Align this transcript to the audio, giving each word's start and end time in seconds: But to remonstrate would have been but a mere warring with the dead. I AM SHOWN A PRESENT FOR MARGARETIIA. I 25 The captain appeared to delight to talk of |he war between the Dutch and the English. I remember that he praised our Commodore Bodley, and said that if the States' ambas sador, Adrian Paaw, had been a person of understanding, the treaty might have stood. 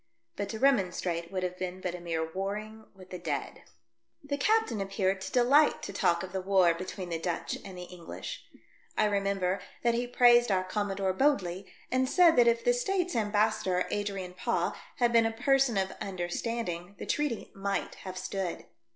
But 0.35 0.49
to 0.49 0.57
remonstrate 0.57 1.31
would 1.31 1.43
have 1.43 1.59
been 1.59 1.79
but 1.79 1.93
a 1.93 1.99
mere 1.99 2.27
warring 2.33 2.85
with 2.95 3.11
the 3.11 3.19
dead. 3.19 3.35
I 3.37 3.43
AM 3.43 3.53
SHOWN 3.53 3.53
A 3.53 3.65
PRESENT 3.65 3.93
FOR 3.93 4.23
MARGARETIIA. 4.23 4.23
I 4.23 4.25
25 4.25 4.29
The 4.29 4.45
captain 4.47 4.81
appeared 5.05 5.21
to 5.21 5.31
delight 5.31 5.83
to 5.83 5.93
talk 5.93 6.23
of 6.23 6.31
|he 6.31 6.37
war 6.39 6.73
between 6.73 7.09
the 7.09 7.19
Dutch 7.19 7.57
and 7.63 7.77
the 7.77 7.83
English. 7.83 8.43
I 8.97 9.05
remember 9.05 9.61
that 9.83 9.93
he 9.93 10.07
praised 10.07 10.51
our 10.51 10.63
Commodore 10.63 11.13
Bodley, 11.13 11.67
and 11.91 12.09
said 12.09 12.35
that 12.37 12.47
if 12.47 12.63
the 12.63 12.73
States' 12.73 13.15
ambas 13.15 13.61
sador, 13.63 13.85
Adrian 13.91 14.33
Paaw, 14.33 14.73
had 14.95 15.13
been 15.13 15.27
a 15.27 15.31
person 15.31 15.77
of 15.77 15.91
understanding, 16.01 16.95
the 16.97 17.05
treaty 17.05 17.51
might 17.53 17.93
have 18.01 18.17
stood. 18.17 18.65